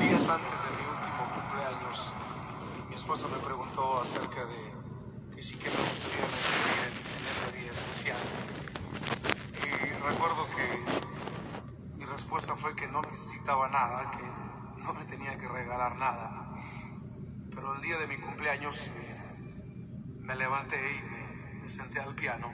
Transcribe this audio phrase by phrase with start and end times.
[0.00, 2.12] Días antes de mi último cumpleaños,
[2.88, 7.58] mi esposa me preguntó acerca de que sí que me gustaría recibir en, en ese
[7.58, 8.18] día especial.
[9.58, 15.48] Y recuerdo que mi respuesta fue que no necesitaba nada, que no me tenía que
[15.48, 16.54] regalar nada.
[17.50, 22.50] Pero el día de mi cumpleaños me, me levanté y me, me senté al piano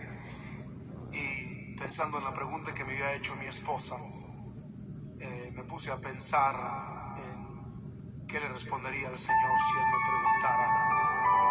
[1.13, 3.97] y pensando en la pregunta que me había hecho mi esposa,
[5.21, 6.98] eh, me puse a pensar en
[8.29, 10.67] qué le respondería al Señor si Él me preguntara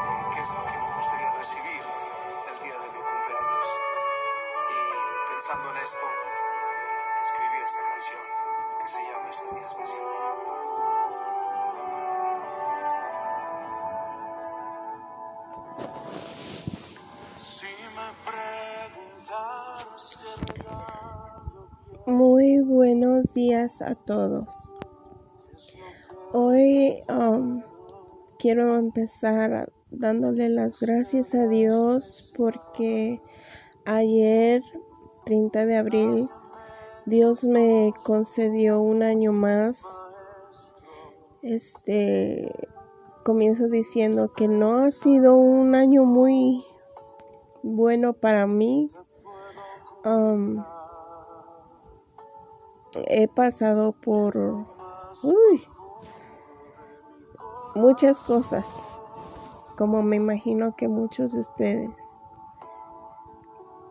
[0.05, 1.81] eh, qué es lo que me gustaría recibir
[2.53, 3.65] el día de mi cumpleaños.
[4.69, 4.79] Y
[5.31, 6.37] pensando en esto, eh,
[7.23, 8.23] escribí esta canción
[8.79, 10.05] que se llama Este Día Especial.
[17.41, 18.07] Si me
[22.05, 24.56] Muy buenos días a todos.
[27.09, 27.61] Um,
[28.37, 33.21] quiero empezar dándole las gracias a Dios porque
[33.85, 34.61] ayer,
[35.25, 36.29] 30 de abril,
[37.05, 39.81] Dios me concedió un año más.
[41.41, 42.51] Este
[43.23, 46.65] comienzo diciendo que no ha sido un año muy
[47.63, 48.91] bueno para mí.
[50.03, 50.63] Um,
[53.07, 54.37] he pasado por
[55.23, 55.61] uy,
[57.77, 58.65] muchas cosas,
[59.77, 61.89] como me imagino que muchos de ustedes.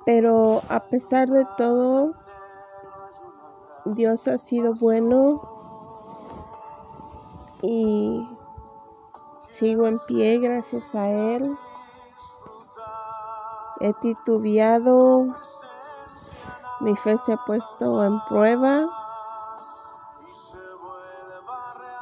[0.04, 2.14] Pero a pesar de todo,
[3.86, 5.40] Dios ha sido bueno
[7.62, 8.28] y
[9.50, 11.56] sigo en pie gracias a Él.
[13.80, 15.34] He titubeado,
[16.80, 18.88] mi fe se ha puesto en prueba,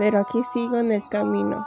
[0.05, 1.66] pero aquí sigo en el camino.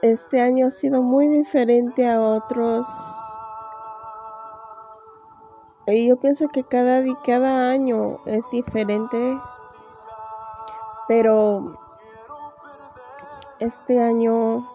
[0.00, 2.86] Este año ha sido muy diferente a otros.
[5.88, 9.38] Y yo pienso que cada, cada año es diferente,
[11.06, 11.78] pero
[13.58, 14.66] este año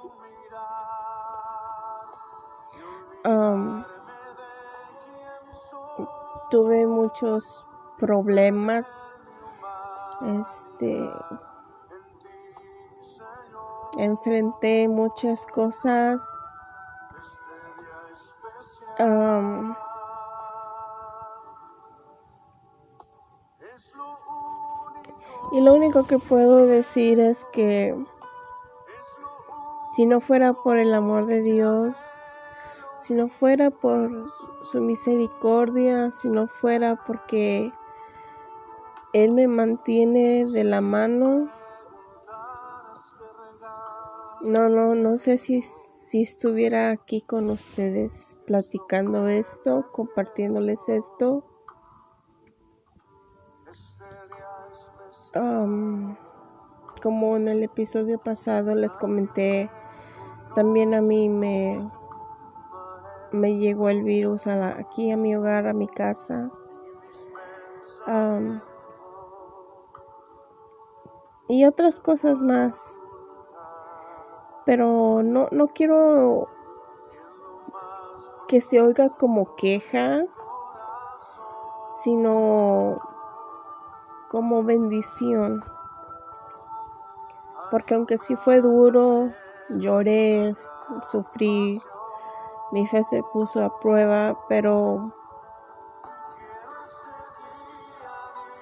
[6.51, 7.65] tuve muchos
[8.03, 8.85] problemas.
[10.41, 11.09] Este
[13.97, 16.21] enfrenté muchas cosas.
[25.51, 27.95] y lo único que puedo decir es que
[29.95, 31.97] si no fuera por el amor de Dios,
[32.97, 34.31] si no fuera por
[34.63, 37.71] su misericordia, si no fuera porque
[39.13, 41.51] Él me mantiene de la mano,
[44.41, 51.45] no, no, no sé si, si estuviera aquí con ustedes platicando esto, compartiéndoles esto.
[55.33, 56.17] Am,
[57.01, 59.69] como en el episodio pasado les comenté,
[60.55, 61.87] también a mí me,
[63.31, 66.51] me llegó el virus a la- aquí a mi hogar, a mi casa.
[68.05, 68.61] Am,
[71.47, 72.99] y otras cosas más.
[74.65, 76.47] Pero no, no quiero
[78.47, 80.23] que se oiga como queja,
[82.03, 82.99] sino
[84.29, 85.63] como bendición.
[87.71, 89.31] Porque aunque sí fue duro,
[89.69, 90.55] lloré,
[91.11, 91.81] sufrí,
[92.71, 95.13] mi fe se puso a prueba, pero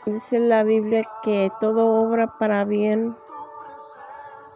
[0.06, 3.16] dice la Biblia que todo obra para bien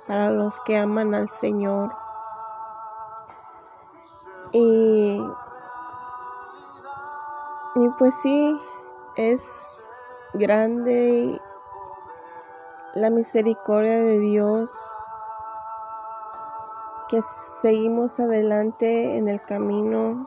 [0.07, 1.91] para los que aman al Señor.
[4.51, 5.19] Y,
[7.75, 8.59] y pues sí,
[9.15, 9.41] es
[10.33, 11.39] grande
[12.93, 14.71] la misericordia de Dios
[17.09, 17.21] que
[17.61, 20.25] seguimos adelante en el camino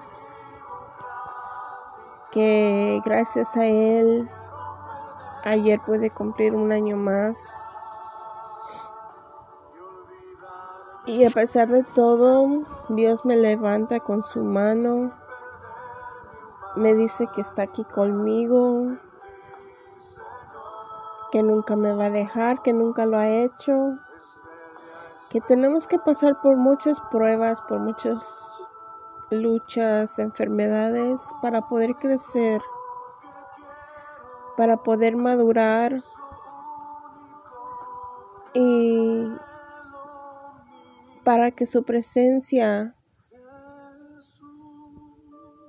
[2.31, 4.29] que gracias a él
[5.49, 7.39] ayer pude cumplir un año más
[11.07, 15.13] y a pesar de todo Dios me levanta con su mano
[16.77, 18.99] me dice que está aquí conmigo
[21.31, 23.99] que nunca me va a dejar, que nunca lo ha hecho,
[25.31, 28.21] que tenemos que pasar por muchas pruebas, por muchas
[29.31, 32.63] luchas, enfermedades para poder crecer.
[34.59, 36.03] Para poder madurar
[38.55, 39.25] y
[41.23, 42.97] para que su presencia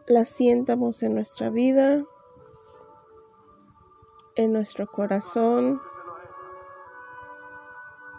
[0.07, 2.03] la sientamos en nuestra vida,
[4.35, 5.79] en nuestro corazón,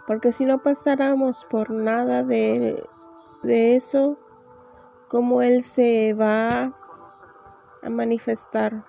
[0.07, 2.81] porque si no pasáramos por nada de,
[3.43, 4.17] de eso,
[5.09, 6.73] como Él se va
[7.83, 8.85] a manifestar.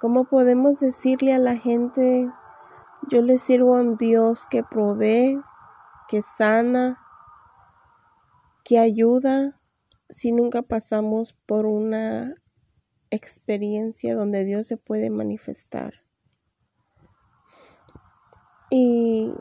[0.00, 2.26] ¿Cómo podemos decirle a la gente,
[3.10, 5.38] yo le sirvo a un Dios que provee,
[6.08, 6.98] que sana,
[8.64, 9.60] que ayuda,
[10.08, 12.34] si nunca pasamos por una
[13.10, 15.92] experiencia donde Dios se puede manifestar?
[18.70, 19.34] Y,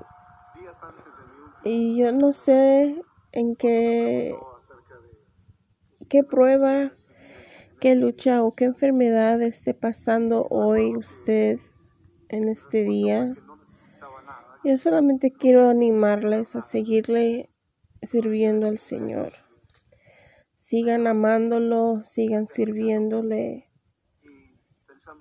[1.64, 3.02] y yo no sé
[3.32, 4.38] en qué,
[6.10, 6.92] qué prueba,
[7.80, 11.60] qué lucha o qué enfermedad esté pasando hoy usted
[12.28, 13.34] en este día.
[14.64, 17.50] Yo solamente quiero animarles a seguirle
[18.02, 19.32] sirviendo al Señor.
[20.60, 23.70] Sigan amándolo, sigan sirviéndole.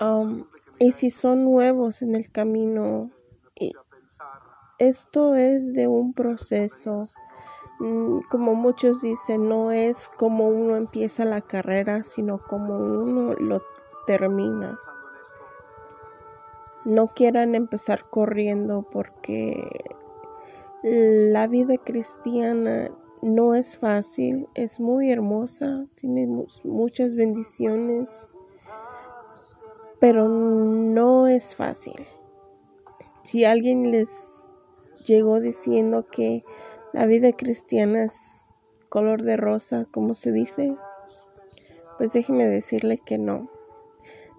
[0.01, 0.47] Um,
[0.79, 3.11] y si son nuevos en el camino,
[4.79, 7.09] esto es de un proceso.
[7.81, 13.63] Mm, como muchos dicen, no es como uno empieza la carrera, sino como uno lo
[14.07, 14.77] termina.
[16.85, 19.55] No quieran empezar corriendo porque
[20.83, 22.91] la vida cristiana
[23.23, 26.27] no es fácil, es muy hermosa, tiene
[26.65, 28.29] muchas bendiciones,
[30.01, 32.07] pero no es fácil.
[33.25, 34.09] Si alguien les
[35.07, 36.45] llegó diciendo que
[36.99, 38.45] la vida cristiana es
[38.89, 40.77] color de rosa, como se dice,
[41.97, 43.49] pues déjeme decirle que no.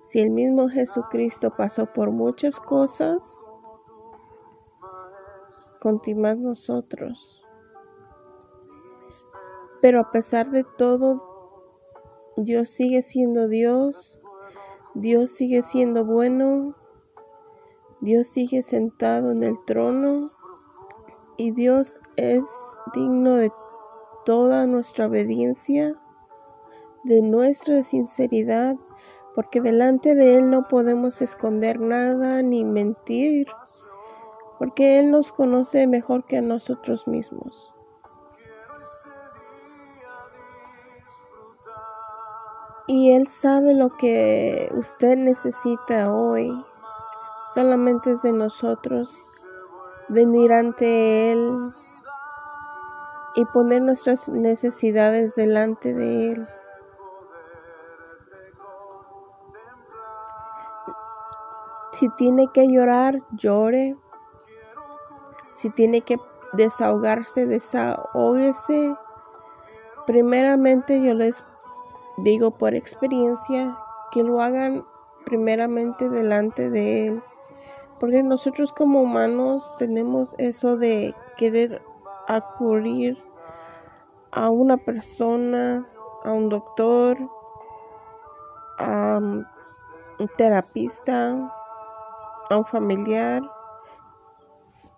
[0.03, 3.41] Si el mismo Jesucristo pasó por muchas cosas,
[6.17, 7.41] más nosotros.
[9.81, 11.23] Pero a pesar de todo,
[12.35, 14.19] Dios sigue siendo Dios,
[14.95, 16.75] Dios sigue siendo bueno,
[18.01, 20.37] Dios sigue sentado en el trono
[21.39, 22.43] y Dios es
[22.93, 23.49] digno de
[24.25, 25.93] toda nuestra obediencia,
[27.05, 28.75] de nuestra sinceridad,
[29.35, 33.47] porque delante de Él no podemos esconder nada ni mentir,
[34.57, 37.73] porque Él nos conoce mejor que a nosotros mismos.
[42.85, 46.51] Y Él sabe lo que usted necesita hoy.
[47.53, 49.23] Solamente es de nosotros
[50.09, 51.73] venir ante Él
[53.35, 56.47] y poner nuestras necesidades delante de Él.
[61.93, 63.97] Si tiene que llorar, llore.
[65.55, 66.17] Si tiene que
[66.53, 68.95] desahogarse, desahógese.
[70.07, 71.43] Primeramente yo les
[72.23, 73.77] digo por experiencia
[74.11, 74.85] que lo hagan
[75.25, 77.23] primeramente delante de Él.
[77.99, 81.81] Porque nosotros como humanos tenemos eso de querer
[82.27, 83.21] acudir
[84.31, 85.87] a una persona,
[86.23, 87.17] a un doctor,
[88.77, 91.51] a un terapista,
[92.49, 93.41] a un familiar,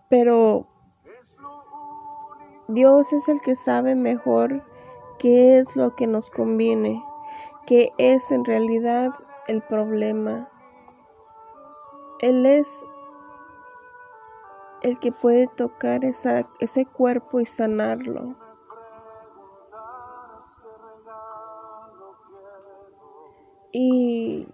[0.09, 0.67] pero
[2.67, 4.61] Dios es el que sabe mejor
[5.19, 7.03] qué es lo que nos conviene,
[7.65, 9.13] qué es en realidad
[9.47, 10.49] el problema.
[12.19, 12.67] Él es
[14.81, 18.35] el que puede tocar ese cuerpo y sanarlo.
[23.71, 24.47] Y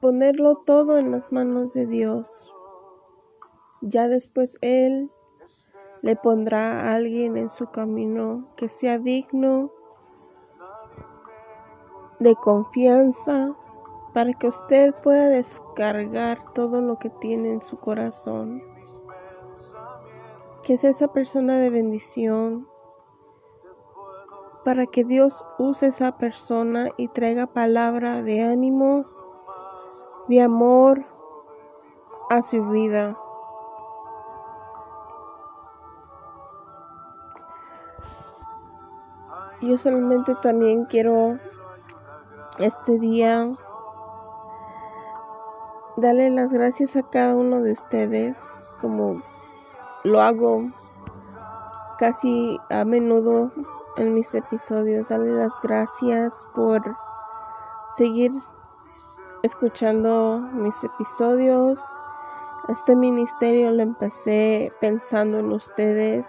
[0.00, 2.52] ponerlo todo en las manos de Dios.
[3.82, 5.10] Ya después Él
[6.02, 9.70] le pondrá a alguien en su camino que sea digno
[12.20, 13.54] de confianza
[14.14, 18.69] para que usted pueda descargar todo lo que tiene en su corazón
[20.70, 22.68] que sea esa persona de bendición,
[24.64, 29.04] para que Dios use esa persona y traiga palabra de ánimo,
[30.28, 31.04] de amor
[32.30, 33.18] a su vida.
[39.62, 41.40] Yo solamente también quiero
[42.60, 43.56] este día
[45.96, 48.38] darle las gracias a cada uno de ustedes
[48.80, 49.20] como
[50.04, 50.70] lo hago
[51.98, 53.50] casi a menudo
[53.96, 55.08] en mis episodios.
[55.08, 56.96] Darle las gracias por
[57.96, 58.32] seguir
[59.42, 61.80] escuchando mis episodios.
[62.68, 66.26] Este ministerio lo empecé pensando en ustedes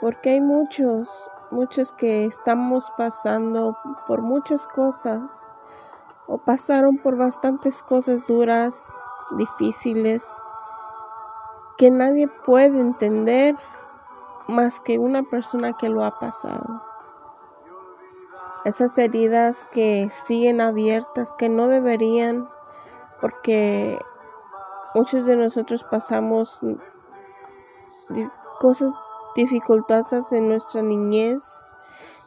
[0.00, 3.76] porque hay muchos, muchos que estamos pasando
[4.06, 5.54] por muchas cosas
[6.26, 8.92] o pasaron por bastantes cosas duras,
[9.36, 10.26] difíciles,
[11.82, 13.56] que nadie puede entender
[14.46, 16.80] más que una persona que lo ha pasado.
[18.64, 22.48] Esas heridas que siguen abiertas, que no deberían,
[23.20, 23.98] porque
[24.94, 26.60] muchos de nosotros pasamos
[28.60, 28.92] cosas
[29.34, 31.42] dificultosas en nuestra niñez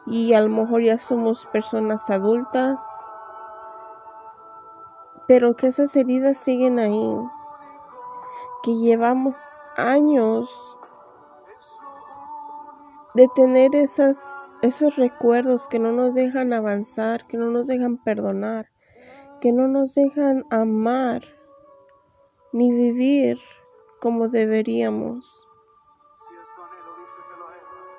[0.05, 2.85] y a lo mejor ya somos personas adultas,
[5.29, 7.15] pero que esas heridas siguen ahí,
[8.65, 9.37] que llevamos
[9.77, 10.49] años
[13.13, 18.71] de tener esos recuerdos que no nos dejan avanzar, que no nos dejan perdonar,
[19.39, 21.21] que no nos dejan amar
[22.53, 23.37] ni vivir
[24.01, 25.43] como deberíamos.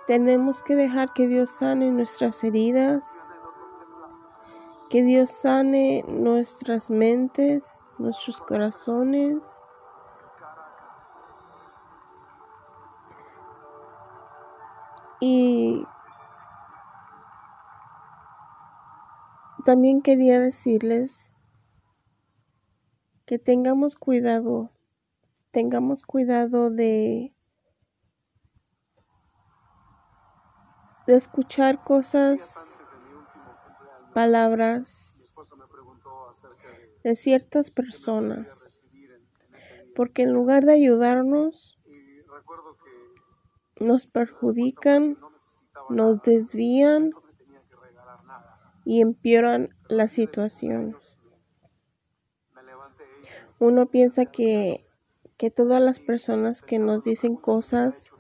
[0.09, 3.31] Tenemos que dejar que Dios sane nuestras heridas,
[4.91, 9.63] que Dios sane nuestras mentes, nuestros corazones.
[15.21, 15.85] Y
[19.65, 21.37] también quería decirles
[23.25, 24.71] que tengamos cuidado,
[25.51, 27.33] tengamos cuidado de
[31.07, 32.59] de escuchar cosas,
[34.13, 35.23] palabras
[37.05, 38.81] de ciertas personas,
[39.95, 41.79] porque en lugar de ayudarnos,
[43.78, 45.18] nos perjudican,
[45.88, 47.12] nos desvían
[48.85, 50.97] y empeoran la situación.
[53.59, 54.87] Uno piensa que,
[55.37, 58.11] que todas las personas que nos dicen cosas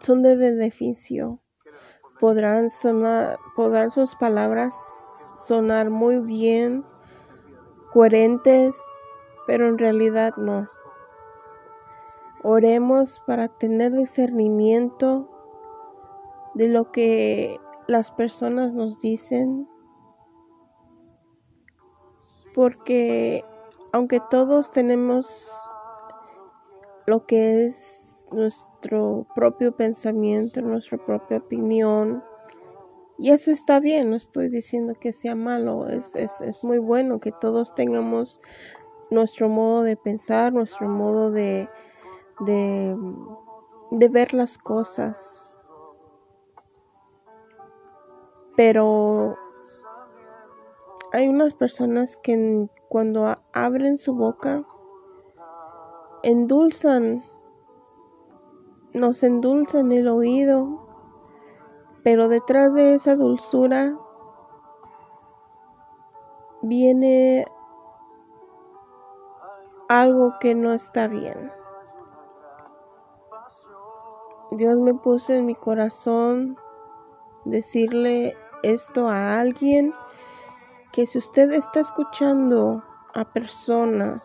[0.00, 1.40] son de beneficio.
[2.20, 4.74] Podrán sonar, podrán sus palabras
[5.46, 6.84] sonar muy bien,
[7.92, 8.76] coherentes,
[9.46, 10.68] pero en realidad no.
[12.48, 15.28] Oremos para tener discernimiento
[16.54, 19.66] de lo que las personas nos dicen,
[22.54, 23.44] porque
[23.90, 25.50] aunque todos tenemos
[27.06, 28.00] lo que es
[28.30, 32.22] nuestro propio pensamiento, nuestra propia opinión.
[33.18, 37.32] Y eso está bien, no estoy diciendo que sea malo, es, es, muy bueno que
[37.32, 38.40] todos tengamos
[39.10, 41.68] nuestro modo de pensar, nuestro modo de,
[42.40, 42.96] de,
[43.90, 45.44] de ver las cosas.
[48.56, 49.36] Pero
[51.12, 54.64] hay unas personas que cuando abren su boca
[56.22, 57.22] endulzan
[58.96, 60.88] nos endulzan el oído,
[62.02, 63.94] pero detrás de esa dulzura
[66.62, 67.46] viene
[69.88, 71.52] algo que no está bien.
[74.52, 76.56] Dios me puso en mi corazón
[77.44, 79.92] decirle esto a alguien
[80.92, 82.82] que si usted está escuchando
[83.14, 84.24] a personas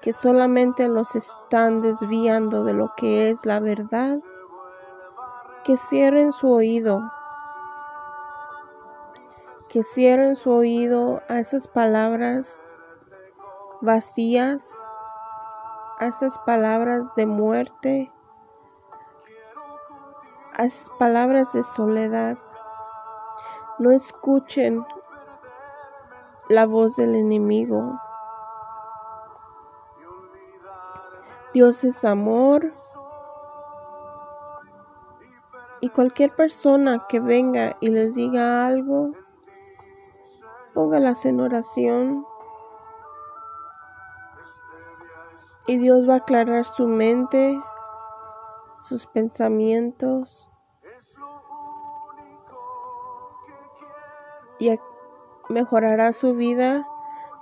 [0.00, 4.18] que solamente los están desviando de lo que es la verdad,
[5.64, 7.10] que cierren su oído,
[9.68, 12.60] que cierren su oído a esas palabras
[13.80, 14.72] vacías,
[15.98, 18.12] a esas palabras de muerte,
[20.54, 22.38] a esas palabras de soledad.
[23.78, 24.84] No escuchen
[26.48, 27.98] la voz del enemigo.
[31.54, 32.72] Dios es amor.
[35.80, 39.10] Y cualquier persona que venga y les diga algo,
[40.74, 42.24] póngalas en oración.
[45.66, 47.60] Y Dios va a aclarar su mente,
[48.92, 50.50] sus pensamientos.
[54.58, 54.78] Y
[55.48, 56.86] mejorará su vida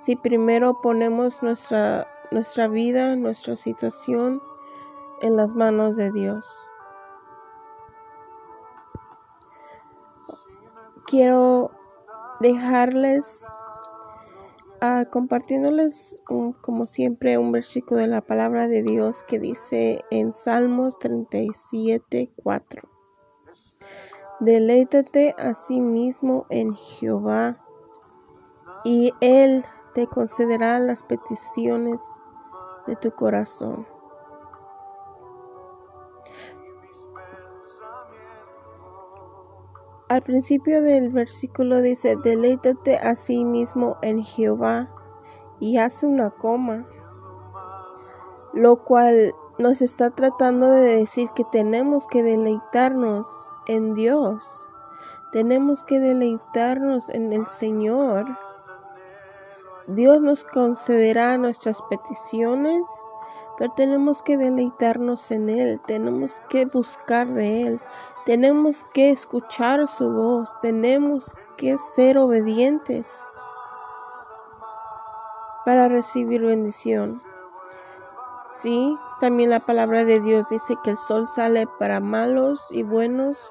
[0.00, 4.40] si primero ponemos nuestra nuestra vida, nuestra situación
[5.22, 6.46] en las manos de Dios.
[11.06, 11.72] Quiero
[12.38, 13.44] dejarles
[14.82, 20.98] uh, compartiéndoles como siempre un versículo de la palabra de Dios que dice en Salmos
[20.98, 22.88] 37, 4.
[24.40, 27.58] Deleítate a sí mismo en Jehová
[28.84, 32.00] y Él te concederá las peticiones
[32.86, 33.86] de tu corazón.
[40.10, 44.90] Al principio del versículo dice, deleítate a sí mismo en Jehová
[45.60, 46.84] y hace una coma,
[48.52, 54.68] lo cual nos está tratando de decir que tenemos que deleitarnos en Dios,
[55.30, 58.26] tenemos que deleitarnos en el Señor.
[59.86, 62.82] Dios nos concederá nuestras peticiones,
[63.60, 67.80] pero tenemos que deleitarnos en Él, tenemos que buscar de Él,
[68.30, 73.08] tenemos que escuchar su voz, tenemos que ser obedientes
[75.64, 77.20] para recibir bendición.
[78.48, 83.50] Sí, también la palabra de Dios dice que el sol sale para malos y buenos,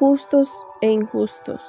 [0.00, 0.50] justos
[0.80, 1.62] e injustos.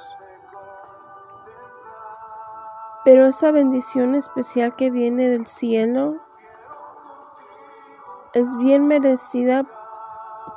[3.04, 6.16] Pero esa bendición especial que viene del cielo
[8.34, 9.64] es bien merecida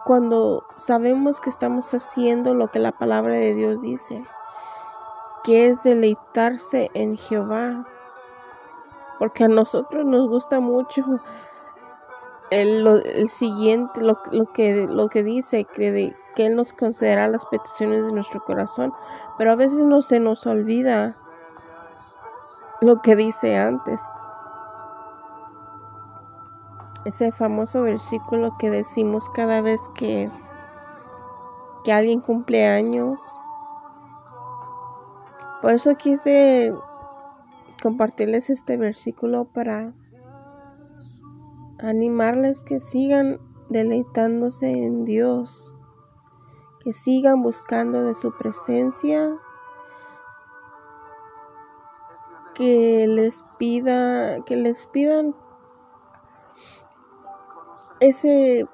[0.05, 4.24] cuando sabemos que estamos haciendo lo que la palabra de Dios dice,
[5.43, 7.88] que es deleitarse en Jehová,
[9.17, 11.03] porque a nosotros nos gusta mucho
[12.51, 14.21] el, siguiente, lo,
[14.53, 18.93] que, lo que dice, que, que Él nos concederá las peticiones de nuestro corazón,
[19.39, 21.15] pero a veces no se nos olvida
[22.79, 24.00] lo que dice antes,
[27.05, 30.29] ese famoso versículo que decimos cada vez que,
[31.83, 33.21] que alguien cumple años.
[35.62, 36.74] Por eso quise
[37.81, 39.93] compartirles este versículo para
[41.79, 45.74] animarles que sigan deleitándose en Dios,
[46.79, 49.38] que sigan buscando de su presencia,
[52.55, 55.35] que les pida, que les pidan
[58.00, 58.68] ese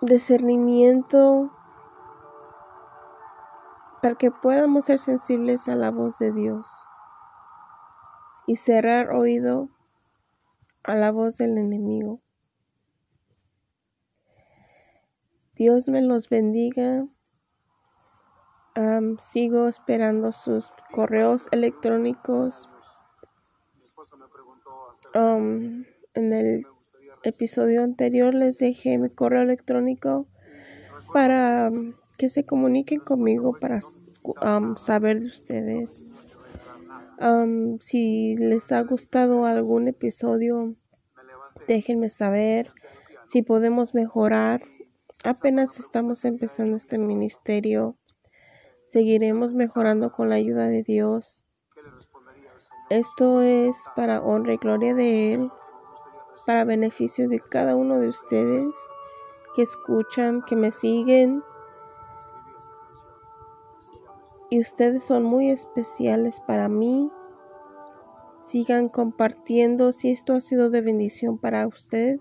[0.00, 1.50] discernimiento
[4.02, 6.66] para que podamos ser sensibles a la voz de Dios
[8.46, 9.68] y cerrar oído
[10.82, 12.20] a la voz del enemigo.
[15.54, 17.06] Dios me los bendiga.
[19.18, 22.68] sigo esperando sus correos electrónicos.
[25.12, 26.66] en el
[27.22, 30.26] episodio anterior les dejé mi correo electrónico
[31.12, 33.80] para um, que se comuniquen conmigo para
[34.42, 36.12] um, saber de ustedes.
[37.20, 40.74] Um, si les ha gustado algún episodio,
[41.68, 42.72] déjenme saber
[43.26, 44.62] si podemos mejorar.
[45.22, 47.98] Apenas estamos empezando este ministerio.
[48.86, 51.44] Seguiremos mejorando con la ayuda de Dios.
[52.88, 55.50] Esto es para honra y gloria de Él
[56.46, 58.74] para beneficio de cada uno de ustedes
[59.54, 61.42] que escuchan, que me siguen.
[64.48, 67.10] Y ustedes son muy especiales para mí.
[68.46, 69.92] Sigan compartiendo.
[69.92, 72.18] Si esto ha sido de bendición para usted,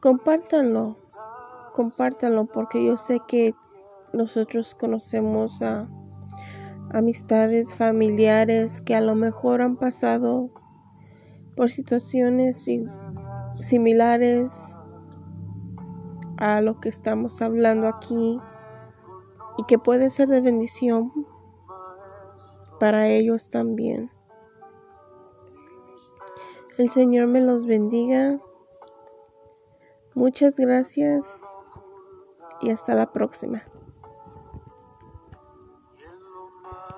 [0.00, 0.96] compártanlo.
[1.74, 3.54] Compártanlo porque yo sé que
[4.12, 5.88] nosotros conocemos a
[6.90, 10.50] amistades, familiares que a lo mejor han pasado
[11.56, 12.86] por situaciones y
[13.62, 14.76] similares
[16.36, 18.38] a lo que estamos hablando aquí
[19.58, 21.12] y que puede ser de bendición
[22.80, 24.10] para ellos también.
[26.78, 28.40] El Señor me los bendiga.
[30.14, 31.26] Muchas gracias
[32.60, 33.62] y hasta la próxima.